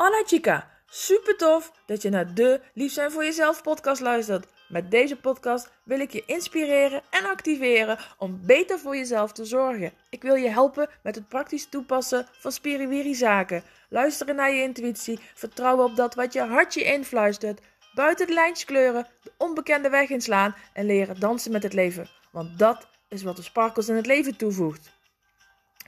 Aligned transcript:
Anna 0.00 0.22
Chica, 0.26 0.70
super 0.86 1.36
tof 1.36 1.72
dat 1.86 2.02
je 2.02 2.10
naar 2.10 2.34
de 2.34 2.60
Lief 2.74 2.92
zijn 2.92 3.10
voor 3.10 3.24
jezelf 3.24 3.62
podcast 3.62 4.00
luistert. 4.00 4.46
Met 4.68 4.90
deze 4.90 5.16
podcast 5.16 5.70
wil 5.84 6.00
ik 6.00 6.12
je 6.12 6.22
inspireren 6.26 7.02
en 7.10 7.24
activeren 7.24 7.98
om 8.18 8.40
beter 8.42 8.78
voor 8.78 8.96
jezelf 8.96 9.32
te 9.32 9.44
zorgen. 9.44 9.92
Ik 10.10 10.22
wil 10.22 10.34
je 10.34 10.48
helpen 10.48 10.88
met 11.02 11.14
het 11.14 11.28
praktisch 11.28 11.68
toepassen 11.68 12.26
van 12.32 12.52
spiriwiri 12.52 13.14
zaken. 13.14 13.62
Luisteren 13.88 14.36
naar 14.36 14.50
je 14.52 14.62
intuïtie, 14.62 15.20
vertrouwen 15.34 15.84
op 15.84 15.96
dat 15.96 16.14
wat 16.14 16.32
je 16.32 16.40
hartje 16.40 16.84
influistert. 16.84 17.60
Buiten 17.94 18.26
de 18.26 18.32
lijntjes 18.32 18.66
kleuren, 18.66 19.06
de 19.22 19.32
onbekende 19.36 19.88
weg 19.88 20.08
inslaan 20.08 20.54
en 20.72 20.86
leren 20.86 21.20
dansen 21.20 21.52
met 21.52 21.62
het 21.62 21.72
leven. 21.72 22.08
Want 22.32 22.58
dat 22.58 22.86
is 23.08 23.22
wat 23.22 23.36
de 23.36 23.42
sparkles 23.42 23.88
in 23.88 23.96
het 23.96 24.06
leven 24.06 24.36
toevoegt. 24.36 24.99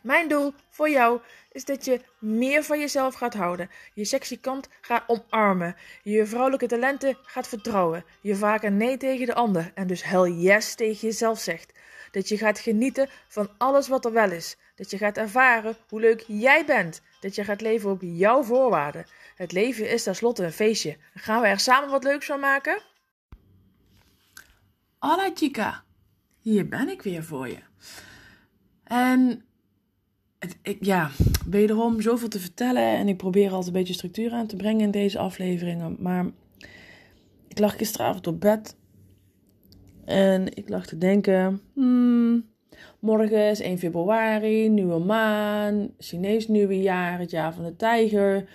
Mijn 0.02 0.28
doel 0.28 0.54
voor 0.68 0.90
jou 0.90 1.20
is 1.52 1.64
dat 1.64 1.84
je 1.84 2.00
meer 2.18 2.64
van 2.64 2.78
jezelf 2.78 3.14
gaat 3.14 3.34
houden, 3.34 3.70
je 3.94 4.04
sexy 4.04 4.40
kant 4.40 4.68
gaat 4.80 5.04
omarmen, 5.06 5.76
je 6.02 6.26
vrouwelijke 6.26 6.66
talenten 6.66 7.18
gaat 7.22 7.48
vertrouwen, 7.48 8.04
je 8.20 8.36
vaker 8.36 8.72
nee 8.72 8.96
tegen 8.96 9.26
de 9.26 9.34
ander 9.34 9.70
en 9.74 9.86
dus 9.86 10.04
hell 10.04 10.30
yes 10.30 10.74
tegen 10.74 11.08
jezelf 11.08 11.38
zegt. 11.38 11.72
Dat 12.10 12.28
je 12.28 12.38
gaat 12.38 12.58
genieten 12.58 13.08
van 13.28 13.50
alles 13.58 13.88
wat 13.88 14.04
er 14.04 14.12
wel 14.12 14.30
is. 14.30 14.56
Dat 14.74 14.90
je 14.90 14.98
gaat 14.98 15.16
ervaren 15.16 15.76
hoe 15.88 16.00
leuk 16.00 16.24
jij 16.26 16.64
bent. 16.64 17.02
Dat 17.20 17.34
je 17.34 17.44
gaat 17.44 17.60
leven 17.60 17.90
op 17.90 18.00
jouw 18.02 18.42
voorwaarden. 18.42 19.06
Het 19.34 19.52
leven 19.52 19.90
is 19.90 20.02
tenslotte 20.02 20.44
een 20.44 20.52
feestje. 20.52 20.96
Gaan 21.14 21.40
we 21.40 21.46
er 21.46 21.60
samen 21.60 21.90
wat 21.90 22.04
leuks 22.04 22.26
van 22.26 22.40
maken? 22.40 22.82
Hola 24.98 25.30
chica, 25.34 25.84
hier 26.40 26.68
ben 26.68 26.88
ik 26.88 27.02
weer 27.02 27.24
voor 27.24 27.48
je. 27.48 27.58
En 28.84 29.44
ik, 30.62 30.76
ja, 30.80 31.10
wederom 31.46 32.00
zoveel 32.00 32.28
te 32.28 32.40
vertellen 32.40 32.96
en 32.96 33.08
ik 33.08 33.16
probeer 33.16 33.48
altijd 33.48 33.66
een 33.66 33.72
beetje 33.72 33.94
structuur 33.94 34.32
aan 34.32 34.46
te 34.46 34.56
brengen 34.56 34.80
in 34.80 34.90
deze 34.90 35.18
afleveringen. 35.18 35.96
Maar 35.98 36.26
ik 37.48 37.58
lag 37.58 37.76
gisteravond 37.76 38.26
op 38.26 38.40
bed 38.40 38.76
en 40.04 40.56
ik 40.56 40.68
lag 40.68 40.86
te 40.86 40.98
denken, 40.98 41.60
hmm, 41.74 42.44
morgen 42.98 43.50
is 43.50 43.60
1 43.60 43.78
februari, 43.78 44.68
nieuwe 44.68 44.98
maan, 44.98 45.90
Chinees 45.98 46.48
nieuwe 46.48 46.80
jaar, 46.80 47.18
het 47.18 47.30
jaar 47.30 47.54
van 47.54 47.64
de 47.64 47.76
tijger. 47.76 48.48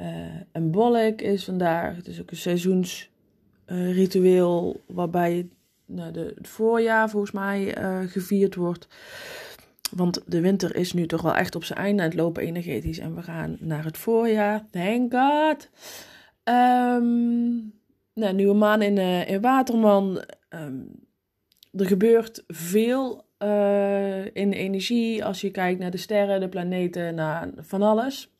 Uh, 0.00 0.06
en 0.52 0.70
Bolk 0.70 1.20
is 1.20 1.44
vandaag, 1.44 1.96
het 1.96 2.06
is 2.06 2.20
ook 2.20 2.30
een 2.30 2.36
seizoensritueel 2.36 4.80
waarbij 4.86 5.48
nou, 5.84 6.12
de, 6.12 6.32
het 6.36 6.48
voorjaar 6.48 7.10
volgens 7.10 7.32
mij 7.32 7.78
uh, 7.78 7.98
gevierd 8.06 8.54
wordt. 8.54 8.88
Want 9.90 10.22
de 10.26 10.40
winter 10.40 10.76
is 10.76 10.92
nu 10.92 11.06
toch 11.06 11.22
wel 11.22 11.34
echt 11.34 11.54
op 11.54 11.64
zijn 11.64 11.78
einde 11.78 12.02
aan 12.02 12.08
het 12.08 12.18
lopen 12.18 12.42
energetisch. 12.42 12.98
En 12.98 13.14
we 13.14 13.22
gaan 13.22 13.56
naar 13.60 13.84
het 13.84 13.98
voorjaar. 13.98 14.66
Thank 14.70 15.14
God. 15.14 15.68
Um, 16.44 17.72
nou, 18.14 18.34
nieuwe 18.34 18.54
maan 18.54 18.82
in, 18.82 18.96
uh, 18.96 19.28
in 19.28 19.40
Waterman. 19.40 20.24
Um, 20.48 20.88
er 21.72 21.86
gebeurt 21.86 22.44
veel 22.46 23.24
uh, 23.38 24.24
in 24.24 24.52
energie. 24.52 25.24
Als 25.24 25.40
je 25.40 25.50
kijkt 25.50 25.80
naar 25.80 25.90
de 25.90 25.96
sterren, 25.96 26.40
de 26.40 26.48
planeten, 26.48 27.14
naar 27.14 27.48
van 27.56 27.82
alles. 27.82 28.30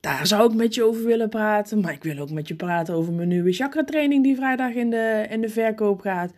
Daar 0.00 0.26
zou 0.26 0.50
ik 0.50 0.56
met 0.56 0.74
je 0.74 0.84
over 0.84 1.04
willen 1.04 1.28
praten. 1.28 1.80
Maar 1.80 1.92
ik 1.92 2.02
wil 2.02 2.18
ook 2.18 2.30
met 2.30 2.48
je 2.48 2.54
praten 2.54 2.94
over 2.94 3.12
mijn 3.12 3.28
nieuwe 3.28 3.52
chakra 3.52 3.84
training 3.84 4.22
die 4.22 4.36
vrijdag 4.36 4.72
in 4.72 4.90
de, 4.90 5.26
in 5.30 5.40
de 5.40 5.48
verkoop 5.48 6.00
gaat. 6.00 6.32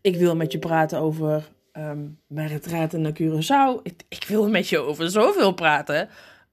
Ik 0.00 0.16
wil 0.16 0.36
met 0.36 0.52
je 0.52 0.58
praten 0.58 0.98
over 0.98 1.50
um, 1.72 2.18
mijn 2.26 2.48
retraite 2.48 2.96
naar 2.96 3.12
Curaçao. 3.12 3.82
Ik, 3.82 4.02
ik, 4.08 4.24
wil 4.24 4.48
met 4.48 4.68
je 4.68 4.78
over 4.78 5.10
zoveel 5.10 5.52
praten. 5.52 6.08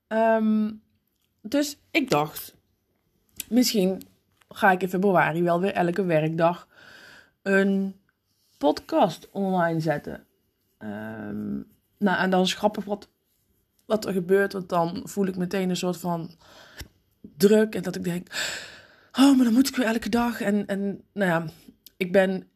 Um, 0.07 0.81
dus 1.41 1.77
ik 1.91 2.09
dacht, 2.09 2.55
misschien 3.49 4.01
ga 4.49 4.71
ik 4.71 4.81
in 4.81 4.89
februari 4.89 5.43
wel 5.43 5.59
weer 5.59 5.73
elke 5.73 6.03
werkdag 6.03 6.67
een 7.41 7.95
podcast 8.57 9.29
online 9.31 9.79
zetten. 9.79 10.25
Um, 10.79 11.67
nou, 11.97 12.19
en 12.19 12.29
dan 12.29 12.47
grappig 12.47 12.85
wat, 12.85 13.09
wat 13.85 14.05
er 14.05 14.13
gebeurt, 14.13 14.53
want 14.53 14.69
dan 14.69 15.01
voel 15.03 15.25
ik 15.25 15.35
meteen 15.35 15.69
een 15.69 15.75
soort 15.75 15.97
van 15.97 16.31
druk. 17.21 17.75
En 17.75 17.83
dat 17.83 17.95
ik 17.95 18.03
denk, 18.03 18.27
oh, 19.11 19.35
maar 19.35 19.45
dan 19.45 19.53
moet 19.53 19.67
ik 19.67 19.75
weer 19.75 19.85
elke 19.85 20.09
dag. 20.09 20.41
En, 20.41 20.65
en 20.65 21.03
nou 21.13 21.31
ja, 21.31 21.45
ik 21.97 22.11
ben 22.11 22.48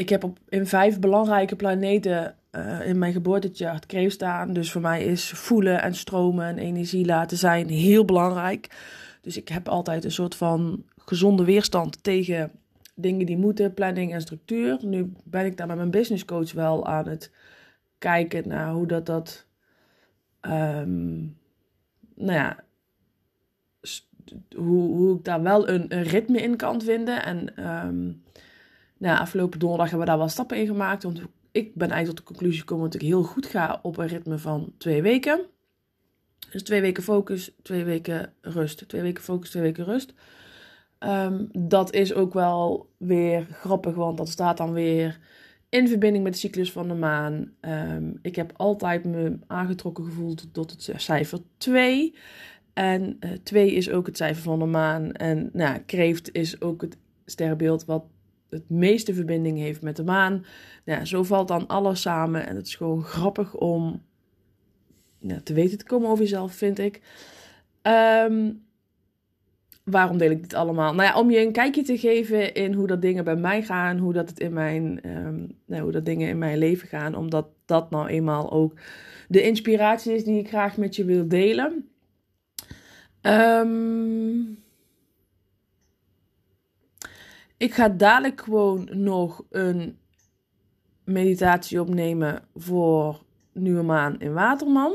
ik 0.00 0.08
heb 0.08 0.24
op, 0.24 0.38
in 0.48 0.66
vijf 0.66 0.98
belangrijke 0.98 1.56
planeten 1.56 2.34
uh, 2.52 2.86
in 2.86 2.98
mijn 2.98 3.12
geboortechart 3.12 3.86
kreeg 3.86 4.12
staan. 4.12 4.52
Dus 4.52 4.72
voor 4.72 4.80
mij 4.80 5.04
is 5.04 5.30
voelen 5.30 5.82
en 5.82 5.94
stromen 5.94 6.46
en 6.46 6.58
energie 6.58 7.06
laten 7.06 7.36
zijn 7.36 7.68
heel 7.68 8.04
belangrijk. 8.04 8.68
Dus 9.20 9.36
ik 9.36 9.48
heb 9.48 9.68
altijd 9.68 10.04
een 10.04 10.10
soort 10.10 10.34
van 10.34 10.84
gezonde 10.96 11.44
weerstand 11.44 12.02
tegen 12.02 12.50
dingen 12.94 13.26
die 13.26 13.36
moeten, 13.36 13.74
planning 13.74 14.12
en 14.12 14.20
structuur. 14.20 14.78
Nu 14.80 15.12
ben 15.24 15.44
ik 15.44 15.56
daar 15.56 15.66
met 15.66 15.76
mijn 15.76 15.90
business 15.90 16.24
coach 16.24 16.52
wel 16.52 16.86
aan 16.86 17.08
het 17.08 17.30
kijken 17.98 18.48
naar 18.48 18.72
hoe 18.72 18.86
dat 18.86 19.06
dat. 19.06 19.46
Um, 20.42 21.36
nou 22.14 22.32
ja, 22.32 22.64
hoe, 24.56 24.96
hoe 24.96 25.16
ik 25.16 25.24
daar 25.24 25.42
wel 25.42 25.68
een, 25.68 26.02
ritme 26.02 26.40
in 26.40 26.56
kan 26.56 26.82
vinden. 26.82 27.24
En 27.24 27.66
um, 27.86 28.22
nou, 29.00 29.18
afgelopen 29.18 29.58
donderdag 29.58 29.88
hebben 29.88 30.06
we 30.06 30.12
daar 30.12 30.20
wel 30.20 30.28
stappen 30.28 30.56
in 30.56 30.66
gemaakt. 30.66 31.02
Want 31.02 31.22
ik 31.50 31.74
ben 31.74 31.90
eigenlijk 31.90 32.08
tot 32.08 32.16
de 32.16 32.32
conclusie 32.32 32.60
gekomen 32.60 32.84
dat 32.84 32.94
ik 32.94 33.06
heel 33.06 33.22
goed 33.22 33.46
ga 33.46 33.78
op 33.82 33.98
een 33.98 34.06
ritme 34.06 34.38
van 34.38 34.72
twee 34.78 35.02
weken. 35.02 35.40
Dus 36.50 36.62
twee 36.62 36.80
weken 36.80 37.02
focus, 37.02 37.54
twee 37.62 37.84
weken 37.84 38.32
rust. 38.40 38.88
Twee 38.88 39.02
weken 39.02 39.22
focus, 39.22 39.50
twee 39.50 39.62
weken 39.62 39.84
rust. 39.84 40.14
Um, 40.98 41.48
dat 41.52 41.92
is 41.92 42.14
ook 42.14 42.32
wel 42.32 42.90
weer 42.96 43.46
grappig, 43.50 43.94
want 43.94 44.16
dat 44.16 44.28
staat 44.28 44.56
dan 44.56 44.72
weer 44.72 45.18
in 45.68 45.88
verbinding 45.88 46.24
met 46.24 46.32
de 46.32 46.38
cyclus 46.38 46.72
van 46.72 46.88
de 46.88 46.94
maan. 46.94 47.52
Um, 47.60 48.18
ik 48.22 48.36
heb 48.36 48.52
altijd 48.56 49.04
me 49.04 49.38
aangetrokken 49.46 50.04
gevoeld 50.04 50.54
tot 50.54 50.70
het 50.70 50.92
cijfer 50.96 51.38
2. 51.56 52.14
En 52.72 53.16
uh, 53.20 53.30
2 53.42 53.72
is 53.72 53.90
ook 53.90 54.06
het 54.06 54.16
cijfer 54.16 54.42
van 54.42 54.58
de 54.58 54.64
maan. 54.64 55.12
En 55.12 55.50
nou, 55.52 55.78
kreeft 55.78 56.32
is 56.32 56.60
ook 56.60 56.80
het 56.80 56.96
sterrenbeeld 57.24 57.84
wat 57.84 58.04
het 58.50 58.70
meeste 58.70 59.14
verbinding 59.14 59.58
heeft 59.58 59.82
met 59.82 59.96
de 59.96 60.04
maan. 60.04 60.44
Nou, 60.84 61.04
zo 61.04 61.22
valt 61.22 61.48
dan 61.48 61.66
alles 61.66 62.00
samen 62.00 62.46
en 62.46 62.56
het 62.56 62.66
is 62.66 62.74
gewoon 62.74 63.02
grappig 63.02 63.54
om 63.54 64.02
te 65.42 65.54
weten 65.54 65.78
te 65.78 65.84
komen 65.84 66.08
over 66.08 66.24
jezelf, 66.24 66.54
vind 66.54 66.78
ik. 66.78 67.00
Um, 67.82 68.62
waarom 69.84 70.18
deel 70.18 70.30
ik 70.30 70.42
dit 70.42 70.54
allemaal? 70.54 70.94
Nou 70.94 71.08
ja, 71.08 71.18
om 71.18 71.30
je 71.30 71.40
een 71.40 71.52
kijkje 71.52 71.82
te 71.82 71.98
geven 71.98 72.54
in 72.54 72.72
hoe 72.72 72.86
dat 72.86 73.02
dingen 73.02 73.24
bij 73.24 73.36
mij 73.36 73.62
gaan, 73.62 73.98
hoe 73.98 74.12
dat, 74.12 74.28
het 74.28 74.40
in 74.40 74.52
mijn, 74.52 75.00
um, 75.26 75.58
nou, 75.64 75.82
hoe 75.82 75.92
dat 75.92 76.04
dingen 76.04 76.28
in 76.28 76.38
mijn 76.38 76.58
leven 76.58 76.88
gaan, 76.88 77.14
omdat 77.14 77.48
dat 77.64 77.90
nou 77.90 78.08
eenmaal 78.08 78.50
ook 78.50 78.74
de 79.28 79.42
inspiratie 79.42 80.14
is 80.14 80.24
die 80.24 80.38
ik 80.38 80.48
graag 80.48 80.76
met 80.76 80.96
je 80.96 81.04
wil 81.04 81.28
delen. 81.28 81.88
Um, 83.22 84.59
ik 87.60 87.74
ga 87.74 87.88
dadelijk 87.88 88.40
gewoon 88.40 88.88
nog 88.92 89.42
een 89.50 89.98
meditatie 91.04 91.80
opnemen 91.80 92.42
voor 92.54 93.22
nieuwe 93.52 93.82
maan 93.82 94.20
in 94.20 94.32
Waterman. 94.32 94.92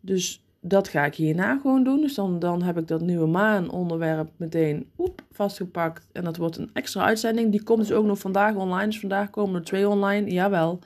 Dus 0.00 0.44
dat 0.60 0.88
ga 0.88 1.04
ik 1.04 1.14
hierna 1.14 1.58
gewoon 1.58 1.84
doen. 1.84 2.00
Dus 2.00 2.14
dan, 2.14 2.38
dan 2.38 2.62
heb 2.62 2.78
ik 2.78 2.88
dat 2.88 3.00
nieuwe 3.00 3.26
maan 3.26 3.70
onderwerp 3.70 4.30
meteen 4.36 4.90
oep, 4.98 5.22
vastgepakt. 5.32 6.08
En 6.12 6.24
dat 6.24 6.36
wordt 6.36 6.56
een 6.56 6.70
extra 6.72 7.04
uitzending. 7.04 7.50
Die 7.50 7.62
komt 7.62 7.78
dus 7.78 7.92
ook 7.92 8.04
nog 8.04 8.18
vandaag 8.18 8.54
online. 8.54 8.86
Dus 8.86 9.00
vandaag 9.00 9.30
komen 9.30 9.54
er 9.54 9.64
twee 9.66 9.88
online. 9.88 10.30
Jawel. 10.30 10.78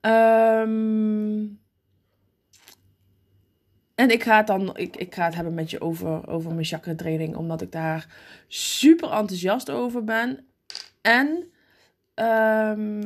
Um, 0.00 1.59
en 4.00 4.10
ik 4.10 4.22
ga 4.22 4.36
het 4.36 4.46
dan 4.46 4.76
ik, 4.76 4.96
ik 4.96 5.14
ga 5.14 5.24
het 5.24 5.34
hebben 5.34 5.54
met 5.54 5.70
je 5.70 5.80
over, 5.80 6.28
over 6.28 6.52
mijn 6.52 6.64
chakra 6.64 6.94
training, 6.94 7.36
omdat 7.36 7.60
ik 7.60 7.72
daar 7.72 8.06
super 8.48 9.10
enthousiast 9.10 9.70
over 9.70 10.04
ben. 10.04 10.46
En 11.00 11.28
um, 12.14 13.04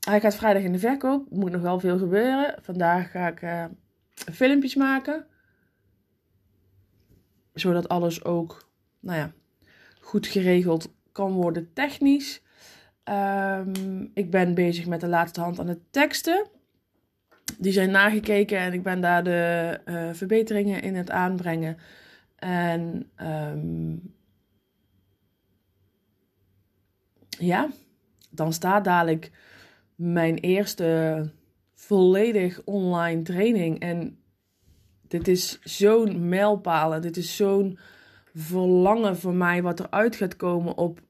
hij 0.00 0.20
gaat 0.20 0.36
vrijdag 0.36 0.62
in 0.62 0.72
de 0.72 0.78
verkoop. 0.78 1.30
Moet 1.30 1.50
nog 1.50 1.60
wel 1.60 1.80
veel 1.80 1.98
gebeuren. 1.98 2.54
Vandaag 2.62 3.10
ga 3.10 3.28
ik 3.28 3.42
uh, 3.42 3.64
filmpjes 4.32 4.74
maken. 4.74 5.26
Zodat 7.52 7.88
alles 7.88 8.24
ook, 8.24 8.68
nou 9.00 9.18
ja, 9.18 9.32
goed 10.00 10.26
geregeld 10.26 10.94
kan 11.12 11.32
worden 11.32 11.72
technisch. 11.72 12.42
Um, 13.04 14.10
ik 14.14 14.30
ben 14.30 14.54
bezig 14.54 14.86
met 14.86 15.00
de 15.00 15.08
laatste 15.08 15.40
hand 15.40 15.58
aan 15.58 15.68
het 15.68 15.92
teksten 15.92 16.46
die 17.58 17.72
zijn 17.72 17.90
nagekeken 17.90 18.58
en 18.58 18.72
ik 18.72 18.82
ben 18.82 19.00
daar 19.00 19.24
de 19.24 19.80
uh, 19.84 20.08
verbeteringen 20.12 20.82
in 20.82 20.94
het 20.94 21.10
aanbrengen. 21.10 21.76
En 22.36 23.10
um, 23.22 24.14
ja, 27.28 27.68
dan 28.30 28.52
staat 28.52 28.84
dadelijk 28.84 29.30
mijn 29.94 30.38
eerste 30.38 31.30
volledig 31.74 32.62
online 32.64 33.22
training. 33.22 33.80
En 33.80 34.18
Dit 35.14 35.28
is 35.28 35.58
zo'n 35.62 36.28
mijlpaal 36.28 36.94
en 36.94 37.00
dit 37.00 37.16
is 37.16 37.36
zo'n 37.36 37.78
verlangen 38.34 39.16
voor 39.16 39.34
mij 39.34 39.62
wat 39.62 39.80
eruit 39.80 40.16
gaat 40.16 40.36
komen 40.36 40.76
op 40.76 41.00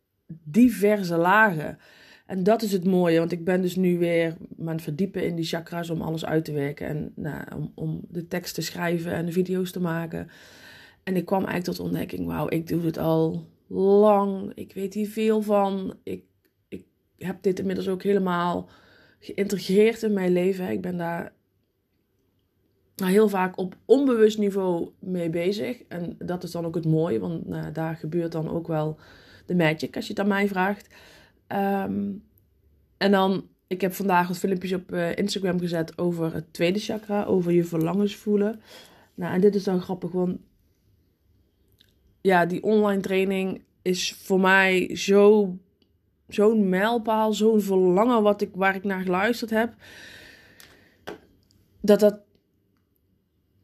diverse 0.43 1.17
lagen. 1.17 1.79
En 2.27 2.43
dat 2.43 2.63
is 2.63 2.73
het 2.73 2.85
mooie, 2.85 3.19
want 3.19 3.33
ik 3.33 3.45
ben 3.45 3.61
dus 3.61 3.77
nu 3.77 3.99
weer 3.99 4.37
het 4.65 4.83
verdiepen 4.83 5.27
in 5.27 5.37
die 5.37 5.45
chakras 5.45 5.91
om 5.91 6.03
alles 6.03 6.25
uit 6.25 6.45
te 6.45 6.53
werken. 6.53 6.87
En 6.87 7.13
nou, 7.17 7.45
om, 7.55 7.73
om 7.75 8.01
de 8.09 8.29
tekst 8.29 8.55
te 8.55 8.63
schrijven 8.63 9.13
en 9.13 9.27
de 9.27 9.33
video's 9.33 9.71
te 9.71 9.81
maken. 9.81 10.29
En 11.03 11.17
ik 11.17 11.27
kwam 11.27 11.45
eigenlijk 11.45 11.77
tot 11.77 11.87
ontdekking, 11.87 12.27
wauw, 12.27 12.49
ik 12.49 12.69
doe 12.69 12.83
dit 12.83 12.99
al 12.99 13.47
lang. 13.67 14.53
Ik 14.55 14.73
weet 14.75 14.95
hier 14.95 15.09
veel 15.09 15.43
van. 15.43 15.95
Ik, 16.03 16.25
ik 16.69 16.87
heb 17.19 17.43
dit 17.43 17.59
inmiddels 17.59 17.89
ook 17.89 18.03
helemaal 18.03 18.69
geïntegreerd 19.19 20.03
in 20.03 20.13
mijn 20.13 20.33
leven. 20.33 20.71
Ik 20.71 20.81
ben 20.81 20.97
daar 20.97 21.33
nou, 22.97 23.11
heel 23.11 23.29
vaak 23.29 23.59
op 23.59 23.77
onbewust 23.85 24.39
niveau 24.39 24.91
mee 24.99 25.31
bezig. 25.31 25.83
En 25.89 26.17
dat 26.19 26.43
is 26.43 26.51
dan 26.51 26.65
ook 26.65 26.75
het 26.75 26.87
mooie, 26.87 27.19
want 27.19 27.47
nou, 27.47 27.73
daar 27.73 27.97
gebeurt 27.97 28.33
dan 28.33 28.51
ook 28.51 28.67
wel 28.67 28.99
de 29.47 29.55
magic 29.55 29.97
als 29.97 30.07
je 30.07 30.13
het 30.13 30.21
aan 30.21 30.29
mij 30.29 30.49
vraagt. 30.49 30.95
Ehm, 31.47 32.13
en 32.97 33.11
dan, 33.11 33.49
ik 33.67 33.81
heb 33.81 33.93
vandaag 33.93 34.29
wat 34.29 34.39
filmpjes 34.39 34.73
op 34.73 34.93
uh, 34.93 35.17
Instagram 35.17 35.59
gezet 35.59 35.99
over 35.99 36.35
het 36.35 36.53
tweede 36.53 36.79
chakra, 36.79 37.25
over 37.25 37.53
je 37.53 37.65
verlangens 37.65 38.17
voelen. 38.17 38.61
Nou, 39.15 39.35
en 39.35 39.41
dit 39.41 39.55
is 39.55 39.65
dan 39.65 39.81
grappig, 39.81 40.11
want 40.11 40.39
ja, 42.21 42.47
die 42.47 42.63
online 42.63 43.01
training 43.01 43.63
is 43.83 44.13
voor 44.13 44.41
mij 44.41 44.97
zo, 44.97 45.57
zo'n 46.29 46.69
mijlpaal, 46.69 47.33
zo'n 47.33 47.61
verlangen 47.61 48.23
wat 48.23 48.41
ik, 48.41 48.51
waar 48.55 48.75
ik 48.75 48.85
naar 48.85 49.03
geluisterd 49.03 49.51
heb. 49.51 49.75
Dat 51.81 52.01
dat 52.01 52.25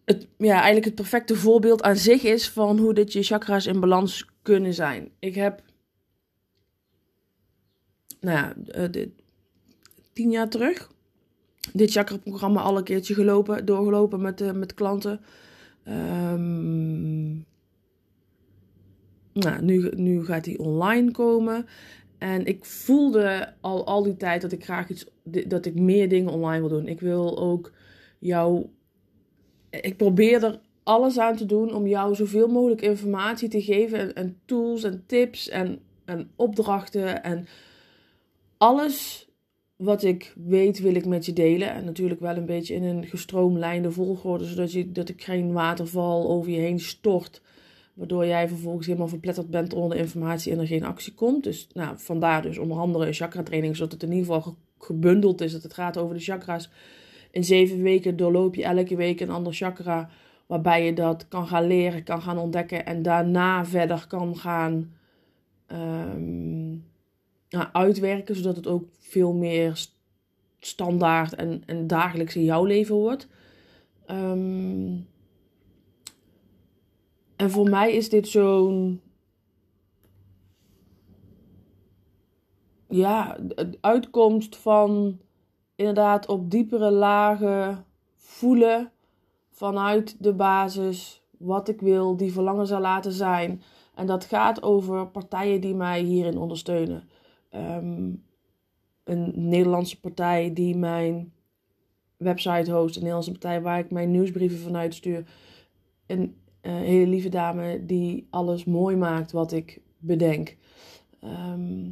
het, 0.05 0.29
ja, 0.37 0.55
eigenlijk 0.55 0.85
het 0.85 0.95
perfecte 0.95 1.37
voorbeeld 1.37 1.83
aan 1.83 1.97
zich 1.97 2.23
is 2.23 2.51
van 2.51 2.79
hoe 2.79 2.95
dit 2.95 3.13
je 3.13 3.23
chakras 3.23 3.67
in 3.67 3.81
balans 3.81 4.27
kunnen 4.43 4.75
zijn. 4.75 5.11
Ik 5.19 5.35
heb, 5.35 5.63
nou 8.21 8.37
ja, 8.39 8.55
uh, 8.77 9.07
tien 10.13 10.31
jaar 10.31 10.49
terug 10.49 10.91
dit 11.73 11.91
chakra-programma 11.91 12.61
al 12.61 12.77
een 12.77 12.85
keertje 12.85 13.15
gelopen, 13.15 13.65
doorgelopen 13.65 14.21
met, 14.21 14.41
uh, 14.41 14.53
met 14.53 14.75
klanten. 14.75 15.21
Um, 15.89 17.45
nou, 19.33 19.63
nu, 19.63 19.91
nu 19.95 20.25
gaat 20.25 20.47
hij 20.47 20.59
online 20.59 21.11
komen. 21.11 21.67
En 22.19 22.47
ik 22.47 22.65
voelde 22.65 23.53
al, 23.61 23.87
al 23.87 24.03
die 24.03 24.17
tijd 24.17 24.43
dat 24.43 24.53
ik 24.53 24.65
graag 24.65 24.89
iets, 24.89 25.07
dat 25.47 25.67
ik 25.67 25.75
meer 25.75 26.09
dingen 26.09 26.33
online 26.33 26.61
wil 26.61 26.69
doen. 26.69 26.89
Ik 26.89 27.01
wil 27.01 27.39
ook 27.39 27.73
jou, 28.19 28.67
ik 29.71 29.97
probeer 29.97 30.45
er 30.45 30.61
alles 30.83 31.19
aan 31.19 31.37
te 31.37 31.47
doen 31.47 31.75
om 31.75 31.87
jou 31.87 32.15
zoveel 32.15 32.49
mogelijk 32.49 32.83
informatie 32.83 33.49
te 33.49 33.63
geven. 33.63 33.99
En, 33.99 34.15
en 34.15 34.39
tools 34.45 34.83
en 34.83 35.03
tips 35.07 35.49
en, 35.49 35.79
en 36.05 36.31
opdrachten 36.37 37.23
en 37.23 37.47
alles 38.61 39.29
wat 39.77 40.03
ik 40.03 40.33
weet 40.37 40.81
wil 40.81 40.95
ik 40.95 41.07
met 41.07 41.27
je 41.27 41.33
delen. 41.33 41.73
En 41.73 41.85
natuurlijk 41.85 42.21
wel 42.21 42.37
een 42.37 42.47
beetje 42.47 42.75
in 42.75 42.83
een 42.83 43.07
gestroomlijnde 43.07 43.93
volgorde, 43.93 44.45
zodat 44.45 44.73
je, 44.73 44.93
dat 44.93 45.09
ik 45.09 45.23
geen 45.23 45.53
waterval 45.53 46.31
over 46.31 46.51
je 46.51 46.59
heen 46.59 46.81
stort. 46.81 47.43
Waardoor 47.95 48.27
jij 48.27 48.49
vervolgens 48.49 48.87
helemaal 48.87 49.09
verpletterd 49.09 49.51
bent 49.51 49.73
onder 49.73 49.97
de 49.97 50.03
informatie 50.03 50.53
en 50.53 50.59
er 50.59 50.67
geen 50.67 50.85
actie 50.85 51.15
komt. 51.15 51.45
Dus 51.45 51.69
nou, 51.73 51.99
vandaar 51.99 52.43
dus 52.43 52.59
onder 52.59 52.79
andere 52.79 53.13
chakra 53.13 53.43
training, 53.43 53.77
zodat 53.77 53.93
het 53.93 54.03
in 54.03 54.13
ieder 54.13 54.35
geval 54.35 54.57
gebundeld 54.79 55.41
is. 55.41 55.53
Dat 55.53 55.63
het 55.63 55.75
gaat 55.75 55.99
over 55.99 56.15
de 56.15 56.21
chakras. 56.21 56.71
In 57.31 57.45
zeven 57.45 57.83
weken 57.83 58.17
doorloop 58.17 58.55
je 58.55 58.65
elke 58.65 58.97
week 58.97 59.21
een 59.21 59.31
ander 59.31 59.53
chakra. 59.53 60.11
Waarbij 60.47 60.85
je 60.85 60.93
dat 60.93 61.29
kan 61.29 61.47
gaan 61.47 61.67
leren, 61.67 62.03
kan 62.03 62.23
gaan 62.23 62.39
ontdekken. 62.39 62.87
En 62.87 63.03
daarna 63.03 63.65
verder 63.65 64.07
kan 64.07 64.37
gaan 64.37 64.93
nou, 65.69 66.90
uitwerken. 67.73 68.37
Zodat 68.37 68.57
het 68.57 68.67
ook 68.67 68.85
veel 68.99 69.33
meer 69.33 69.87
standaard 70.59 71.35
en, 71.35 71.63
en 71.67 71.87
dagelijks 71.87 72.37
in 72.37 72.45
jouw 72.45 72.65
leven 72.65 72.95
wordt. 72.95 73.29
Um, 74.11 75.09
en 77.37 77.51
voor 77.51 77.69
mij 77.69 77.93
is 77.93 78.09
dit 78.09 78.29
zo'n. 78.29 79.01
Ja, 82.89 83.39
uitkomst 83.81 84.57
van 84.57 85.19
inderdaad 85.75 86.27
op 86.27 86.51
diepere 86.51 86.91
lagen 86.91 87.85
voelen 88.17 88.93
vanuit 89.51 90.17
de 90.19 90.33
basis 90.33 91.23
wat 91.39 91.69
ik 91.69 91.81
wil, 91.81 92.17
die 92.17 92.33
verlangen 92.33 92.67
zal 92.67 92.81
laten 92.81 93.13
zijn. 93.13 93.63
En 93.95 94.07
dat 94.07 94.25
gaat 94.25 94.63
over 94.63 95.07
partijen 95.07 95.61
die 95.61 95.75
mij 95.75 96.03
hierin 96.03 96.39
ondersteunen. 96.39 97.09
Ehm, 97.51 98.13
een 99.05 99.33
Nederlandse 99.35 100.01
partij 100.01 100.53
die 100.53 100.77
mijn 100.77 101.33
website 102.17 102.73
host, 102.73 102.95
een 102.95 103.01
Nederlandse 103.01 103.31
partij 103.31 103.63
waar 103.63 103.79
ik 103.79 103.91
mijn 103.91 104.11
nieuwsbrieven 104.11 104.59
vanuit 104.59 104.95
stuur. 104.95 105.25
Een 106.07 106.41
een 106.61 106.73
hele 106.73 107.07
lieve 107.07 107.29
dame 107.29 107.87
die 107.87 108.27
alles 108.31 108.65
mooi 108.65 108.97
maakt 108.97 109.33
wat 109.33 109.53
ik 109.53 109.81
bedenk. 109.99 110.57
Ehm, 111.21 111.91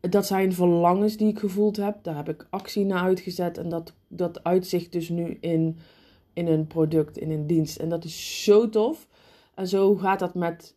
dat 0.00 0.26
zijn 0.26 0.52
verlangens 0.52 1.16
die 1.16 1.28
ik 1.28 1.38
gevoeld 1.38 1.76
heb. 1.76 1.98
Daar 2.02 2.16
heb 2.16 2.28
ik 2.28 2.46
actie 2.50 2.84
naar 2.84 3.02
uitgezet. 3.02 3.58
En 3.58 3.68
dat, 3.68 3.94
dat 4.08 4.44
uitzicht 4.44 4.92
dus 4.92 5.08
nu 5.08 5.36
in, 5.40 5.78
in 6.32 6.46
een 6.46 6.66
product, 6.66 7.18
in 7.18 7.30
een 7.30 7.46
dienst. 7.46 7.76
En 7.76 7.88
dat 7.88 8.04
is 8.04 8.44
zo 8.44 8.68
tof. 8.68 9.08
En 9.54 9.68
zo 9.68 9.94
gaat 9.94 10.18
dat 10.18 10.34
met, 10.34 10.75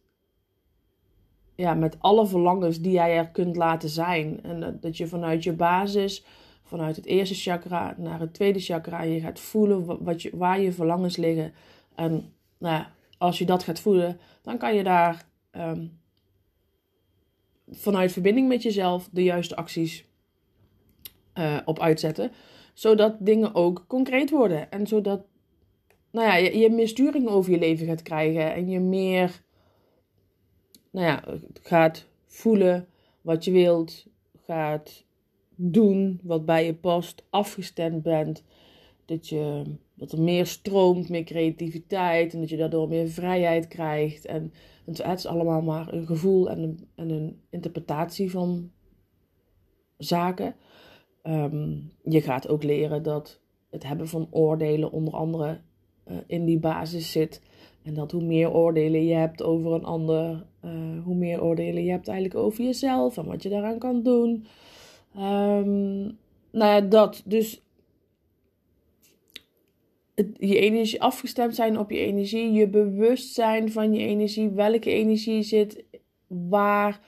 ja, 1.59 1.73
met 1.73 1.95
alle 1.99 2.27
verlangens 2.27 2.81
die 2.81 2.91
jij 2.91 3.17
er 3.17 3.29
kunt 3.29 3.55
laten 3.55 3.89
zijn. 3.89 4.43
En 4.43 4.77
dat, 4.81 4.97
je 4.97 5.07
vanuit 5.07 5.43
je 5.43 5.53
basis, 5.53 6.25
vanuit 6.63 6.95
het 6.95 7.05
eerste 7.05 7.35
chakra 7.35 7.95
naar 7.97 8.19
het 8.19 8.33
tweede 8.33 8.59
chakra, 8.59 9.01
je 9.01 9.19
gaat 9.19 9.39
voelen 9.39 10.03
wat 10.03 10.21
je, 10.21 10.29
waar 10.33 10.61
je 10.61 10.71
verlangens 10.71 11.17
liggen. 11.17 11.53
En 11.95 12.33
nou 12.57 12.75
ja, 12.75 12.91
als 13.17 13.37
je 13.37 13.45
dat 13.45 13.63
gaat 13.63 13.79
voelen, 13.79 14.19
dan 14.41 14.57
kan 14.57 14.75
je 14.75 14.83
daar 14.83 15.25
ehm, 15.51 15.85
vanuit 17.69 18.11
verbinding 18.11 18.47
met 18.47 18.63
jezelf 18.63 19.09
de 19.11 19.23
juiste 19.23 19.55
acties 19.55 20.05
uh, 21.33 21.57
op 21.65 21.79
uitzetten. 21.79 22.31
Zodat 22.73 23.15
dingen 23.19 23.55
ook 23.55 23.85
concreet 23.87 24.29
worden. 24.29 24.71
En 24.71 24.87
zodat 24.87 25.25
nou 26.11 26.27
ja, 26.27 26.35
je, 26.35 26.57
je 26.57 26.69
meer 26.69 26.87
sturing 26.87 27.27
over 27.27 27.51
je 27.51 27.59
leven 27.59 27.87
gaat 27.87 28.01
krijgen. 28.01 28.53
En 28.53 28.69
je 28.69 28.79
meer 28.79 29.41
nou 30.91 31.05
ja, 31.05 31.23
gaat 31.61 32.05
voelen 32.25 32.87
wat 33.21 33.45
je 33.45 33.51
wilt. 33.51 34.05
Gaat 34.45 35.03
doen 35.55 36.19
wat 36.23 36.45
bij 36.45 36.65
je 36.65 36.73
past. 36.73 37.23
Afgestemd 37.29 38.03
bent. 38.03 38.43
Dat 39.05 39.27
je 39.27 39.63
dat 39.99 40.11
er 40.11 40.21
meer 40.21 40.45
stroomt, 40.45 41.09
meer 41.09 41.23
creativiteit 41.23 42.33
en 42.33 42.39
dat 42.39 42.49
je 42.49 42.57
daardoor 42.57 42.87
meer 42.87 43.07
vrijheid 43.07 43.67
krijgt. 43.67 44.25
En, 44.25 44.53
het 44.85 45.17
is 45.17 45.25
allemaal 45.25 45.61
maar 45.61 45.93
een 45.93 46.05
gevoel 46.05 46.49
en 46.49 46.59
een, 46.59 46.87
en 46.95 47.09
een 47.09 47.41
interpretatie 47.49 48.31
van 48.31 48.71
zaken. 49.97 50.55
Ehm, 51.21 51.77
je 52.03 52.21
gaat 52.21 52.47
ook 52.47 52.63
leren 52.63 53.03
dat 53.03 53.39
het 53.69 53.83
hebben 53.83 54.07
van 54.07 54.27
oordelen 54.31 54.91
onder 54.91 55.13
andere 55.13 55.59
uh, 56.07 56.17
in 56.27 56.45
die 56.45 56.59
basis 56.59 57.11
zit. 57.11 57.41
En 57.83 57.93
dat 57.93 58.11
hoe 58.11 58.23
meer 58.23 58.51
oordelen 58.53 59.05
je 59.05 59.13
hebt 59.13 59.43
over 59.43 59.71
een 59.73 59.85
ander, 59.85 60.45
uh, 60.65 60.71
hoe 61.03 61.15
meer 61.15 61.43
oordelen 61.43 61.83
je 61.83 61.91
hebt 61.91 62.07
eigenlijk 62.07 62.39
over 62.39 62.63
jezelf 62.63 63.17
en 63.17 63.25
wat 63.25 63.43
je 63.43 63.49
daaraan 63.49 63.79
kan 63.79 64.03
doen. 64.03 64.45
Um, 65.17 66.17
nou 66.51 66.71
ja, 66.71 66.81
dat. 66.81 67.21
Dus 67.25 67.61
je 70.37 70.59
energie 70.59 71.01
afgestemd 71.01 71.55
zijn 71.55 71.79
op 71.79 71.91
je 71.91 71.97
energie, 71.99 72.51
je 72.51 72.67
bewustzijn 72.67 73.71
van 73.71 73.93
je 73.93 74.05
energie, 74.05 74.49
welke 74.49 74.91
energie 74.91 75.43
zit 75.43 75.83
waar, 76.27 76.99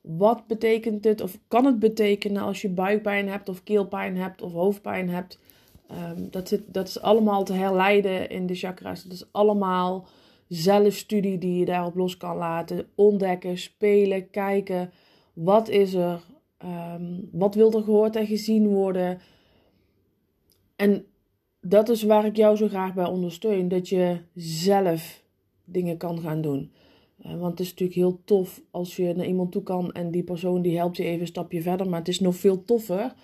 wat 0.00 0.46
betekent 0.46 1.04
het 1.04 1.20
of 1.20 1.38
kan 1.48 1.64
het 1.64 1.78
betekenen 1.78 2.42
als 2.42 2.62
je 2.62 2.68
buikpijn 2.68 3.28
hebt 3.28 3.48
of 3.48 3.62
keelpijn 3.62 4.16
hebt 4.16 4.42
of 4.42 4.52
hoofdpijn 4.52 5.08
hebt. 5.08 5.38
Ehm, 5.88 6.30
dat, 6.30 6.48
zit, 6.48 6.62
dat 6.66 6.88
is 6.88 7.00
allemaal 7.00 7.44
te 7.44 7.52
herleiden 7.52 8.30
in 8.30 8.46
de 8.46 8.54
chakras. 8.54 9.02
Dat 9.02 9.12
is 9.12 9.28
allemaal 9.32 10.06
zelfstudie 10.48 11.38
die 11.38 11.58
je 11.58 11.64
daarop 11.64 11.94
los 11.94 12.16
kan 12.16 12.36
laten. 12.36 12.88
Ontdekken, 12.94 13.58
spelen, 13.58 14.30
kijken. 14.30 14.90
Wat 15.32 15.68
is 15.68 15.94
er? 15.94 16.20
Um, 16.64 17.28
wat 17.32 17.54
wil 17.54 17.72
er 17.72 17.82
gehoord 17.82 18.16
en 18.16 18.26
gezien 18.26 18.68
worden? 18.68 19.20
En 20.76 21.04
dat 21.60 21.88
is 21.88 22.02
waar 22.02 22.24
ik 22.24 22.36
jou 22.36 22.56
zo 22.56 22.68
graag 22.68 22.94
bij 22.94 23.06
ondersteun. 23.06 23.68
Dat 23.68 23.88
je 23.88 24.18
zelf 24.34 25.22
dingen 25.64 25.96
kan 25.96 26.20
gaan 26.20 26.40
doen. 26.40 26.72
Eh, 27.22 27.38
want 27.38 27.50
het 27.50 27.60
is 27.60 27.70
natuurlijk 27.70 27.98
heel 27.98 28.20
tof 28.24 28.62
als 28.70 28.96
je 28.96 29.14
naar 29.14 29.26
iemand 29.26 29.52
toe 29.52 29.62
kan 29.62 29.92
en 29.92 30.10
die 30.10 30.22
persoon 30.22 30.62
die 30.62 30.76
helpt 30.76 30.96
je 30.96 31.04
even 31.04 31.20
een 31.20 31.26
stapje 31.26 31.62
verder. 31.62 31.88
Maar 31.88 31.98
het 31.98 32.08
is 32.08 32.20
nog 32.20 32.36
veel 32.36 32.64
toffer 32.64 33.14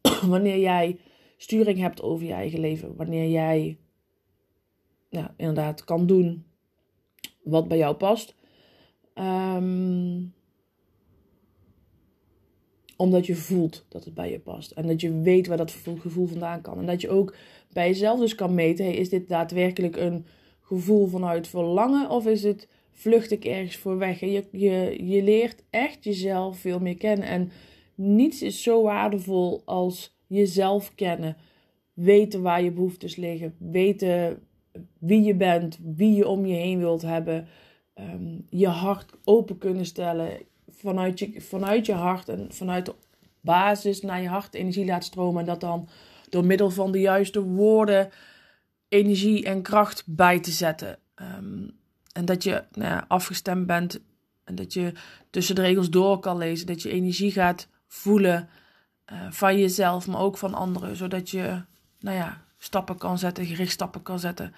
wanneer 0.32 0.58
jij 0.58 0.98
sturing 1.38 1.78
hebt 1.78 2.02
over 2.02 2.26
je 2.26 2.32
eigen 2.32 2.60
leven. 2.60 2.96
Wanneer 2.96 3.28
jij 3.28 3.78
ja, 5.08 5.34
inderdaad 5.36 5.84
kan 5.84 6.06
doen 6.06 6.44
wat 7.42 7.68
bij 7.68 7.78
jou 7.78 7.96
past. 7.96 8.34
Ehm, 9.14 10.22
omdat 12.96 13.26
je 13.26 13.34
voelt 13.34 13.84
dat 13.88 14.04
het 14.04 14.14
bij 14.14 14.30
je 14.30 14.40
past. 14.40 14.70
En 14.70 14.86
dat 14.86 15.00
je 15.00 15.20
weet 15.20 15.46
waar 15.46 15.56
dat 15.56 15.70
gevoel 15.98 16.26
vandaan 16.26 16.60
kan. 16.60 16.78
En 16.78 16.86
dat 16.86 17.00
je 17.00 17.08
ook 17.08 17.34
bij 17.72 17.88
jezelf 17.88 18.20
dus 18.20 18.34
kan 18.34 18.54
meten: 18.54 18.84
hey, 18.84 18.94
is 18.94 19.08
dit 19.08 19.28
daadwerkelijk 19.28 19.96
een 19.96 20.26
gevoel 20.60 21.06
vanuit 21.06 21.48
verlangen 21.48 22.10
of 22.10 22.26
is 22.26 22.42
het 22.42 22.68
vlucht 22.92 23.30
ik 23.30 23.44
ergens 23.44 23.76
voor 23.76 23.98
weg? 23.98 24.20
je, 24.20 24.44
je, 24.52 25.06
je 25.06 25.22
leert 25.22 25.62
echt 25.70 26.04
jezelf 26.04 26.58
veel 26.58 26.78
meer 26.78 26.96
kennen. 26.96 27.28
En 27.28 27.50
niets 27.94 28.42
is 28.42 28.62
zo 28.62 28.82
waardevol 28.82 29.62
als 29.64 30.17
jezelf 30.28 30.94
kennen. 30.94 31.36
Weten 31.92 32.42
waar 32.42 32.62
je 32.62 32.70
behoeftes 32.70 33.16
liggen. 33.16 33.54
Weten 33.58 34.42
wie 34.98 35.22
je 35.22 35.34
bent, 35.34 35.78
wie 35.82 36.14
je 36.14 36.28
om 36.28 36.46
je 36.46 36.54
heen 36.54 36.78
wilt 36.78 37.02
hebben. 37.02 37.46
Ehm, 37.94 38.38
je 38.48 38.68
hart 38.68 39.12
open 39.24 39.58
kunnen 39.58 39.86
stellen. 39.86 40.30
Vanuit 40.68 41.18
je, 41.18 41.40
vanuit 41.40 41.86
je 41.86 41.92
hart 41.92 42.28
en 42.28 42.46
vanuit 42.52 42.86
de 42.86 42.94
basis 43.40 44.02
naar 44.02 44.22
je 44.22 44.28
hart 44.28 44.54
energie 44.54 44.84
laat 44.84 45.04
stromen. 45.04 45.40
En 45.40 45.46
dat 45.46 45.60
dan 45.60 45.88
door 46.28 46.44
middel 46.44 46.70
van 46.70 46.92
de 46.92 47.00
juiste 47.00 47.42
woorden 47.42 48.10
energie 48.88 49.44
en 49.44 49.62
kracht 49.62 50.04
bij 50.06 50.40
te 50.40 50.50
zetten. 50.50 50.98
Ehm, 51.14 51.68
en 52.12 52.24
dat 52.24 52.42
je 52.42 52.64
nou 52.72 52.90
ja, 52.90 53.04
afgestemd 53.08 53.66
bent 53.66 54.00
en 54.44 54.54
dat 54.54 54.72
je 54.72 54.92
tussen 55.30 55.54
de 55.54 55.62
regels 55.62 55.90
door 55.90 56.18
kan 56.18 56.36
lezen. 56.38 56.66
Dat 56.66 56.82
je 56.82 56.90
energie 56.90 57.30
gaat 57.30 57.68
voelen 57.86 58.48
uh, 59.12 59.18
van 59.30 59.58
jezelf, 59.58 60.06
maar 60.06 60.20
ook 60.20 60.38
van 60.38 60.54
anderen. 60.54 60.96
Zodat 60.96 61.30
je 61.30 61.62
nou 62.00 62.16
ja, 62.16 62.42
stappen 62.58 62.98
kan 62.98 63.18
zetten, 63.18 63.46
gericht 63.46 63.72
stappen 63.72 64.02
kan 64.02 64.18
zetten. 64.18 64.54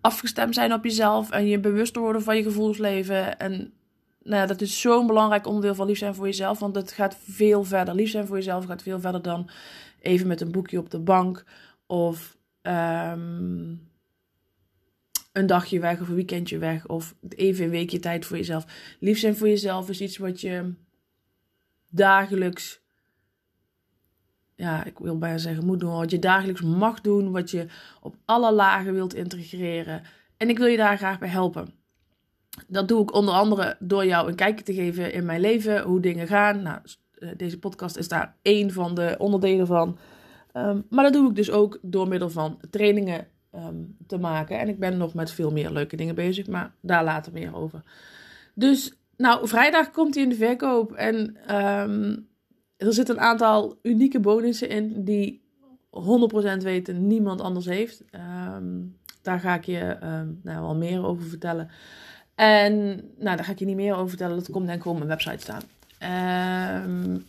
Afgestemd 0.00 0.54
zijn 0.54 0.72
op 0.72 0.84
jezelf 0.84 1.30
en 1.30 1.46
je 1.46 1.58
bewust 1.58 1.96
worden 1.96 2.22
van 2.22 2.36
je 2.36 2.42
gevoelsleven. 2.42 3.38
En 3.38 3.72
nou 4.22 4.40
ja, 4.40 4.46
dat 4.46 4.60
is 4.60 4.80
zo'n 4.80 5.06
belangrijk 5.06 5.46
onderdeel 5.46 5.74
van 5.74 5.86
lief 5.86 5.98
zijn 5.98 6.14
voor 6.14 6.26
jezelf. 6.26 6.58
Want 6.58 6.74
het 6.74 6.92
gaat 6.92 7.16
veel 7.28 7.64
verder. 7.64 7.94
Lief 7.94 8.10
zijn 8.10 8.26
voor 8.26 8.36
jezelf 8.36 8.64
gaat 8.64 8.82
veel 8.82 9.00
verder 9.00 9.22
dan 9.22 9.50
even 10.00 10.26
met 10.26 10.40
een 10.40 10.52
boekje 10.52 10.78
op 10.78 10.90
de 10.90 10.98
bank. 10.98 11.44
Of 11.86 12.36
um, 12.62 13.88
een 15.32 15.46
dagje 15.46 15.80
weg 15.80 16.00
of 16.00 16.08
een 16.08 16.14
weekendje 16.14 16.58
weg. 16.58 16.86
Of 16.86 17.14
even 17.28 17.64
een 17.64 17.70
weekje 17.70 17.98
tijd 17.98 18.26
voor 18.26 18.36
jezelf. 18.36 18.64
Lief 19.00 19.18
zijn 19.18 19.36
voor 19.36 19.48
jezelf 19.48 19.88
is 19.88 20.00
iets 20.00 20.16
wat 20.16 20.40
je 20.40 20.72
dagelijks. 21.90 22.80
Ja, 24.54 24.84
ik 24.84 24.98
wil 24.98 25.18
bijna 25.18 25.38
zeggen 25.38 25.66
moet 25.66 25.80
doen. 25.80 25.92
Wat 25.92 26.10
je 26.10 26.18
dagelijks 26.18 26.60
mag 26.60 27.00
doen. 27.00 27.30
Wat 27.30 27.50
je 27.50 27.66
op 28.00 28.16
alle 28.24 28.52
lagen 28.52 28.94
wilt 28.94 29.14
integreren. 29.14 30.02
En 30.36 30.48
ik 30.48 30.58
wil 30.58 30.66
je 30.66 30.76
daar 30.76 30.96
graag 30.96 31.18
bij 31.18 31.28
helpen. 31.28 31.68
Dat 32.66 32.88
doe 32.88 33.02
ik 33.02 33.14
onder 33.14 33.34
andere 33.34 33.76
door 33.78 34.06
jou 34.06 34.28
een 34.28 34.34
kijkje 34.34 34.64
te 34.64 34.74
geven 34.74 35.12
in 35.12 35.24
mijn 35.24 35.40
leven. 35.40 35.82
Hoe 35.82 36.00
dingen 36.00 36.26
gaan. 36.26 36.62
Nou, 36.62 36.78
eh, 37.18 37.28
deze 37.36 37.58
podcast 37.58 37.96
is 37.96 38.08
daar 38.08 38.36
één 38.42 38.72
van 38.72 38.94
de 38.94 39.14
onderdelen 39.18 39.66
van. 39.66 39.98
Um, 40.54 40.86
maar 40.90 41.04
dat 41.04 41.12
doe 41.12 41.28
ik 41.28 41.36
dus 41.36 41.50
ook 41.50 41.78
door 41.82 42.08
middel 42.08 42.30
van 42.30 42.60
trainingen 42.70 43.26
um, 43.54 43.96
te 44.06 44.18
maken. 44.18 44.58
En 44.58 44.68
ik 44.68 44.78
ben 44.78 44.96
nog 44.96 45.14
met 45.14 45.30
veel 45.30 45.50
meer 45.50 45.70
leuke 45.70 45.96
dingen 45.96 46.14
bezig, 46.14 46.46
maar 46.46 46.74
daar 46.80 47.04
later 47.04 47.32
meer 47.32 47.56
over. 47.56 47.82
Dus, 48.54 48.99
nou, 49.20 49.48
vrijdag 49.48 49.90
komt 49.90 50.14
hij 50.14 50.24
in 50.24 50.28
de 50.28 50.34
verkoop. 50.34 50.92
En 50.92 51.16
um, 51.56 52.28
er 52.76 52.92
zitten 52.92 53.14
een 53.14 53.22
aantal 53.22 53.78
unieke 53.82 54.20
bonussen 54.20 54.68
in 54.68 55.04
die 55.04 55.42
100% 55.90 56.62
weten 56.62 57.06
niemand 57.06 57.40
anders 57.40 57.66
heeft. 57.66 58.04
daar 59.22 59.40
ga 59.40 59.54
ik 59.54 59.64
je 59.64 59.96
nou, 60.42 60.60
wel 60.60 60.76
meer 60.76 61.04
over 61.04 61.24
vertellen. 61.24 61.70
En 62.34 62.72
nou, 63.18 63.36
daar 63.36 63.44
ga 63.44 63.52
ik 63.52 63.58
je 63.58 63.64
niet 63.64 63.76
meer 63.76 63.94
over 63.94 64.08
vertellen. 64.08 64.36
Dat 64.36 64.50
komt 64.50 64.66
denk 64.66 64.80
ik 64.80 64.86
op 64.86 64.96
mijn 64.96 65.08
website 65.08 65.40
staan. 65.40 65.62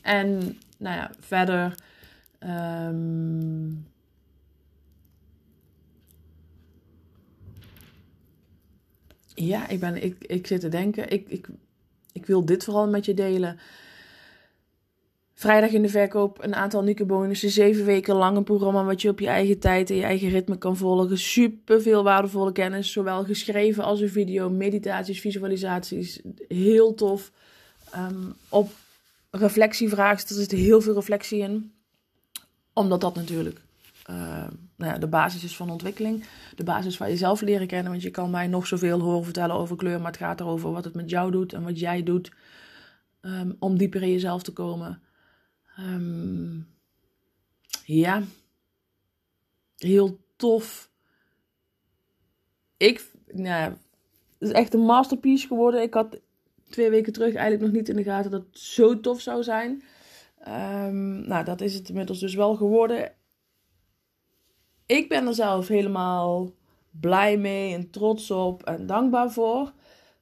en 0.01 0.57
nou 0.77 0.95
ja, 0.95 1.11
verder 1.19 1.75
Um, 2.43 3.85
ja, 9.33 9.67
ik, 9.67 9.79
ben, 9.79 10.03
ik, 10.03 10.15
ik 10.19 10.47
zit 10.47 10.59
te 10.59 10.69
denken. 10.69 11.09
Ik, 11.09 11.29
ik, 11.29 11.47
ik 12.11 12.25
wil 12.25 12.45
dit 12.45 12.63
vooral 12.63 12.87
met 12.87 13.05
je 13.05 13.13
delen. 13.13 13.59
Vrijdag 15.33 15.71
in 15.71 15.81
de 15.81 15.89
verkoop 15.89 16.43
een 16.43 16.55
aantal 16.55 16.81
unieke 16.81 17.05
bonussen. 17.05 17.49
Zeven 17.49 17.85
weken 17.85 18.15
lang 18.15 18.37
een 18.37 18.43
programma 18.43 18.83
wat 18.83 19.01
je 19.01 19.09
op 19.09 19.19
je 19.19 19.27
eigen 19.27 19.59
tijd 19.59 19.89
en 19.89 19.95
je 19.95 20.03
eigen 20.03 20.29
ritme 20.29 20.57
kan 20.57 20.77
volgen. 20.77 21.17
Super 21.17 21.81
veel 21.81 22.03
waardevolle 22.03 22.51
kennis. 22.51 22.91
Zowel 22.91 23.23
geschreven 23.23 23.83
als 23.83 24.01
een 24.01 24.09
video. 24.09 24.49
Meditaties, 24.49 25.19
visualisaties. 25.19 26.21
Heel 26.47 26.93
tof. 26.93 27.31
Um, 27.95 28.33
op 28.49 28.71
reflectievragen. 29.29 30.27
Er 30.27 30.35
zit 30.35 30.51
heel 30.51 30.81
veel 30.81 30.93
reflectie 30.93 31.39
in 31.39 31.71
omdat 32.73 33.01
dat 33.01 33.15
natuurlijk 33.15 33.61
uh, 34.11 34.47
nou 34.75 34.99
de 34.99 35.07
basis 35.07 35.43
is 35.43 35.55
van 35.55 35.69
ontwikkeling. 35.69 36.23
De 36.55 36.63
basis 36.63 36.97
van 36.97 37.07
jezelf 37.07 37.41
leren 37.41 37.67
kennen. 37.67 37.91
Want 37.91 38.03
je 38.03 38.11
kan 38.11 38.29
mij 38.29 38.47
nog 38.47 38.67
zoveel 38.67 38.99
horen 38.99 39.23
vertellen 39.23 39.55
over 39.55 39.75
kleur. 39.75 39.97
Maar 39.97 40.11
het 40.11 40.21
gaat 40.21 40.39
erover 40.39 40.71
wat 40.71 40.83
het 40.83 40.93
met 40.93 41.09
jou 41.09 41.31
doet 41.31 41.53
en 41.53 41.63
wat 41.63 41.79
jij 41.79 42.03
doet. 42.03 42.31
Um, 43.21 43.55
om 43.59 43.77
dieper 43.77 44.01
in 44.01 44.11
jezelf 44.11 44.43
te 44.43 44.53
komen. 44.53 45.01
Um, 45.79 46.67
ja. 47.85 48.23
Heel 49.77 50.19
tof. 50.35 50.89
Ik, 52.77 53.11
nou, 53.27 53.71
het 53.71 54.49
is 54.49 54.51
echt 54.51 54.73
een 54.73 54.85
masterpiece 54.85 55.47
geworden. 55.47 55.81
Ik 55.81 55.93
had 55.93 56.19
twee 56.69 56.89
weken 56.89 57.13
terug 57.13 57.33
eigenlijk 57.33 57.63
nog 57.63 57.71
niet 57.71 57.89
in 57.89 57.95
de 57.95 58.03
gaten 58.03 58.31
dat 58.31 58.45
het 58.49 58.59
zo 58.59 58.99
tof 58.99 59.21
zou 59.21 59.43
zijn. 59.43 59.83
Um, 60.47 61.27
nou, 61.27 61.45
dat 61.45 61.61
is 61.61 61.73
het 61.73 61.89
inmiddels 61.89 62.19
dus 62.19 62.35
wel 62.35 62.55
geworden. 62.55 63.11
Ik 64.91 65.09
ben 65.09 65.27
er 65.27 65.33
zelf 65.33 65.67
helemaal 65.67 66.51
blij 66.89 67.37
mee 67.37 67.73
en 67.73 67.89
trots 67.89 68.31
op 68.31 68.63
en 68.63 68.85
dankbaar 68.85 69.31
voor. 69.31 69.71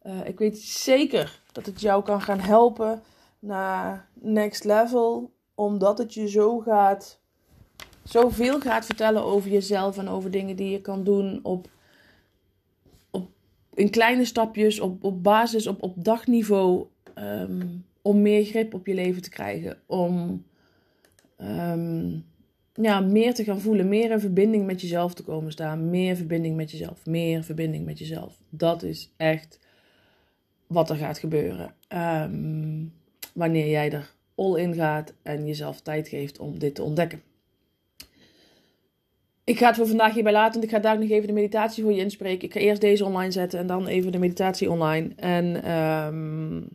Uh, 0.03 0.27
ik 0.27 0.39
weet 0.39 0.59
zeker 0.59 1.41
dat 1.51 1.65
het 1.65 1.81
jou 1.81 2.03
kan 2.03 2.21
gaan 2.21 2.39
helpen 2.39 3.01
naar 3.39 4.09
next 4.13 4.63
level, 4.63 5.31
omdat 5.55 5.97
het 5.97 6.13
je 6.13 6.29
zo 6.29 6.59
gaat, 6.59 7.19
zoveel 8.03 8.59
gaat 8.59 8.85
vertellen 8.85 9.23
over 9.23 9.49
jezelf 9.49 9.97
en 9.97 10.07
over 10.07 10.31
dingen 10.31 10.55
die 10.55 10.69
je 10.69 10.81
kan 10.81 11.03
doen 11.03 11.39
op, 11.43 11.67
op 13.11 13.29
in 13.73 13.89
kleine 13.89 14.25
stapjes, 14.25 14.79
op, 14.79 15.03
op 15.03 15.23
basis, 15.23 15.67
op, 15.67 15.83
op 15.83 16.03
dagniveau. 16.03 16.85
Um, 17.15 17.85
om 18.01 18.21
meer 18.21 18.45
grip 18.45 18.73
op 18.73 18.87
je 18.87 18.93
leven 18.93 19.21
te 19.21 19.29
krijgen. 19.29 19.81
Om 19.85 20.45
um, 21.37 22.25
ja, 22.81 22.99
meer 22.99 23.33
te 23.33 23.43
gaan 23.43 23.61
voelen. 23.61 23.87
Meer 23.87 24.11
in 24.11 24.19
verbinding 24.19 24.65
met 24.65 24.81
jezelf 24.81 25.13
te 25.13 25.23
komen 25.23 25.51
staan. 25.51 25.89
Meer 25.89 26.15
verbinding 26.15 26.55
met 26.55 26.71
jezelf. 26.71 27.05
Meer 27.05 27.43
verbinding 27.43 27.85
met 27.85 27.99
jezelf. 27.99 28.41
Dat 28.49 28.83
is 28.83 29.11
echt 29.17 29.59
wat 30.67 30.89
er 30.89 30.95
gaat 30.95 31.17
gebeuren. 31.17 31.73
Um, 31.93 32.93
wanneer 33.33 33.69
jij 33.69 33.91
er 33.91 34.13
all 34.35 34.59
in 34.59 34.73
gaat 34.73 35.13
en 35.23 35.45
jezelf 35.45 35.81
tijd 35.81 36.07
geeft 36.07 36.39
om 36.39 36.59
dit 36.59 36.75
te 36.75 36.83
ontdekken. 36.83 37.21
Ik 39.43 39.57
ga 39.57 39.67
het 39.67 39.75
voor 39.75 39.87
vandaag 39.87 40.13
hierbij 40.13 40.31
laten, 40.31 40.53
want 40.53 40.63
ik 40.63 40.69
ga 40.69 40.79
daar 40.79 40.99
nog 40.99 41.09
even 41.09 41.27
de 41.27 41.33
meditatie 41.33 41.83
voor 41.83 41.93
je 41.93 42.01
inspreken. 42.01 42.47
Ik 42.47 42.53
ga 42.53 42.59
eerst 42.59 42.81
deze 42.81 43.05
online 43.05 43.31
zetten 43.31 43.59
en 43.59 43.67
dan 43.67 43.87
even 43.87 44.11
de 44.11 44.19
meditatie 44.19 44.71
online. 44.71 45.09
En 45.15 45.71
um, 45.71 46.67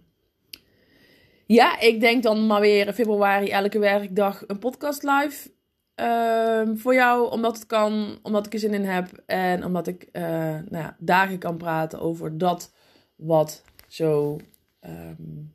ja, 1.46 1.80
ik 1.80 2.00
denk 2.00 2.22
dan 2.22 2.46
maar 2.46 2.60
weer 2.60 2.86
in 2.86 2.92
februari 2.92 3.48
elke 3.48 3.78
werkdag 3.78 4.44
een 4.46 4.58
podcast 4.58 5.02
live. 5.02 5.52
Uh, 6.00 6.68
voor 6.74 6.94
jou, 6.94 7.30
omdat 7.30 7.54
het 7.54 7.66
kan, 7.66 8.18
omdat 8.22 8.46
ik 8.46 8.52
er 8.52 8.58
zin 8.58 8.74
in 8.74 8.84
heb. 8.84 9.22
En 9.26 9.64
omdat 9.64 9.86
ik 9.86 10.08
uh, 10.12 10.22
nou 10.22 10.76
ja, 10.76 10.96
dagen 10.98 11.38
kan 11.38 11.56
praten 11.56 12.00
over 12.00 12.38
dat 12.38 12.72
wat 13.16 13.62
zo, 13.88 14.38
um, 14.80 15.52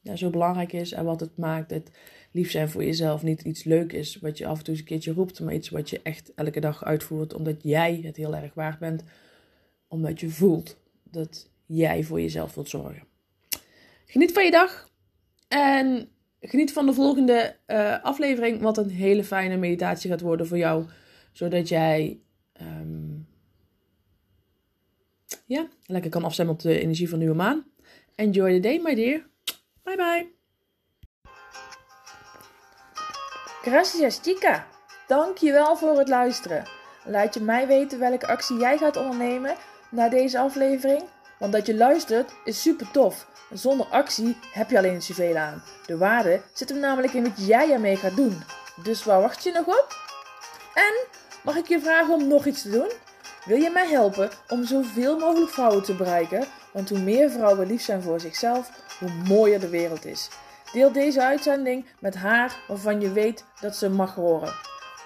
ja, 0.00 0.16
zo 0.16 0.30
belangrijk 0.30 0.72
is. 0.72 0.92
En 0.92 1.04
wat 1.04 1.20
het 1.20 1.36
maakt 1.36 1.70
het 1.70 1.90
lief 2.30 2.50
zijn 2.50 2.70
voor 2.70 2.84
jezelf 2.84 3.22
niet 3.22 3.42
iets 3.42 3.64
leuk 3.64 3.92
is 3.92 4.18
wat 4.18 4.38
je 4.38 4.46
af 4.46 4.58
en 4.58 4.64
toe 4.64 4.72
eens 4.72 4.82
een 4.82 4.88
keertje 4.88 5.12
roept. 5.12 5.40
Maar 5.40 5.54
iets 5.54 5.68
wat 5.68 5.90
je 5.90 6.00
echt 6.02 6.32
elke 6.34 6.60
dag 6.60 6.84
uitvoert. 6.84 7.34
Omdat 7.34 7.62
jij 7.62 8.00
het 8.02 8.16
heel 8.16 8.36
erg 8.36 8.54
waard 8.54 8.78
bent. 8.78 9.02
Omdat 9.88 10.20
je 10.20 10.28
voelt 10.28 10.76
dat 11.02 11.50
jij 11.66 12.02
voor 12.04 12.20
jezelf 12.20 12.54
wilt 12.54 12.68
zorgen. 12.68 13.06
Geniet 14.04 14.32
van 14.32 14.44
je 14.44 14.50
dag. 14.50 14.88
En 15.48 16.08
geniet 16.48 16.72
van 16.72 16.86
de 16.86 16.92
volgende 16.94 17.56
uh, 17.66 18.04
aflevering. 18.04 18.60
Wat 18.60 18.78
een 18.78 18.90
hele 18.90 19.24
fijne 19.24 19.56
meditatie 19.56 20.10
gaat 20.10 20.20
worden 20.20 20.46
voor 20.46 20.58
jou. 20.58 20.84
Zodat 21.32 21.68
jij 21.68 22.20
um, 22.60 23.28
ja, 25.46 25.68
lekker 25.86 26.10
kan 26.10 26.24
afstemmen 26.24 26.54
op 26.54 26.60
de 26.60 26.80
energie 26.80 27.08
van 27.08 27.18
nieuwe 27.18 27.34
maan. 27.34 27.64
Enjoy 28.14 28.52
the 28.52 28.60
day, 28.60 28.80
my 28.82 28.94
dear. 28.94 29.26
Bye 29.82 29.96
bye. 29.96 30.36
Gracias, 33.62 34.20
chica. 34.22 34.66
Dankjewel 35.06 35.76
voor 35.76 35.98
het 35.98 36.08
luisteren. 36.08 36.64
Laat 37.04 37.34
je 37.34 37.40
mij 37.40 37.66
weten 37.66 37.98
welke 37.98 38.26
actie 38.26 38.58
jij 38.58 38.78
gaat 38.78 38.96
ondernemen 38.96 39.56
na 39.90 40.08
deze 40.08 40.38
aflevering. 40.38 41.02
Want 41.38 41.52
dat 41.52 41.66
je 41.66 41.76
luistert 41.76 42.30
is 42.44 42.62
super 42.62 42.90
tof. 42.90 43.26
Zonder 43.52 43.86
actie 43.86 44.36
heb 44.52 44.70
je 44.70 44.78
alleen 44.78 45.02
zoveel 45.02 45.36
aan. 45.36 45.62
De 45.86 45.96
waarde 45.96 46.40
zit 46.52 46.68
hem 46.68 46.78
namelijk 46.78 47.12
in 47.12 47.22
wat 47.22 47.46
jij 47.46 47.72
ermee 47.72 47.96
gaat 47.96 48.16
doen. 48.16 48.42
Dus 48.82 49.04
waar 49.04 49.20
wacht 49.20 49.42
je 49.42 49.52
nog 49.52 49.66
op? 49.66 49.96
En 50.74 51.06
mag 51.42 51.56
ik 51.56 51.68
je 51.68 51.80
vragen 51.80 52.14
om 52.14 52.28
nog 52.28 52.46
iets 52.46 52.62
te 52.62 52.70
doen? 52.70 52.90
Wil 53.44 53.56
je 53.56 53.70
mij 53.70 53.88
helpen 53.88 54.30
om 54.48 54.64
zoveel 54.64 55.18
mogelijk 55.18 55.50
vrouwen 55.52 55.82
te 55.82 55.94
bereiken? 55.94 56.46
Want 56.72 56.88
hoe 56.88 56.98
meer 56.98 57.30
vrouwen 57.30 57.66
lief 57.66 57.82
zijn 57.82 58.02
voor 58.02 58.20
zichzelf, 58.20 58.70
hoe 58.98 59.10
mooier 59.28 59.60
de 59.60 59.68
wereld 59.68 60.04
is. 60.04 60.28
Deel 60.72 60.92
deze 60.92 61.22
uitzending 61.22 61.86
met 61.98 62.14
haar 62.14 62.56
waarvan 62.68 63.00
je 63.00 63.12
weet 63.12 63.44
dat 63.60 63.76
ze 63.76 63.90
mag 63.90 64.14
horen. 64.14 64.54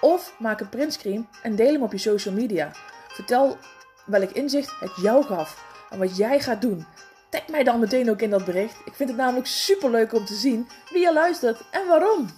Of 0.01 0.35
maak 0.39 0.61
een 0.61 0.69
printscreen 0.69 1.29
en 1.43 1.57
deel 1.57 1.73
hem 1.73 1.83
op 1.83 1.93
je 1.93 1.99
social 1.99 2.35
media. 2.35 2.71
Vertel 3.09 3.57
welk 4.05 4.31
inzicht 4.31 4.81
het 4.81 4.97
jou 5.03 5.25
gaf 5.25 5.72
en 5.93 5.99
wat 5.99 6.17
jij 6.17 6.41
gaat 6.41 6.61
doen. 6.61 6.87
Tag 7.29 7.49
mij 7.49 7.65
dan 7.65 7.81
meteen 7.81 8.11
ook 8.11 8.21
in 8.21 8.31
dat 8.31 8.45
bericht. 8.45 8.77
Ik 8.85 8.95
vind 8.95 9.09
het 9.09 9.19
namelijk 9.19 9.47
super 9.47 9.91
leuk 9.91 10.13
om 10.13 10.25
te 10.25 10.35
zien 10.35 10.69
wie 10.91 11.01
je 11.01 11.13
luistert 11.13 11.61
en 11.71 11.87
waarom. 11.87 12.31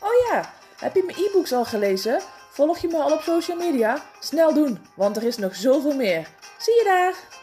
Oh 0.00 0.28
ja, 0.30 0.52
heb 0.76 0.94
je 0.94 1.02
mijn 1.06 1.18
e-books 1.18 1.52
al 1.52 1.64
gelezen? 1.64 2.20
Volg 2.50 2.78
je 2.78 2.88
me 2.88 2.96
al 2.96 3.12
op 3.12 3.20
social 3.20 3.56
media? 3.56 4.02
Snel 4.20 4.54
doen, 4.54 4.78
want 4.94 5.16
er 5.16 5.22
is 5.22 5.36
nog 5.36 5.54
zoveel 5.54 5.94
meer. 5.94 6.28
Zie 6.58 6.74
je 6.74 6.84
daar! 6.84 7.35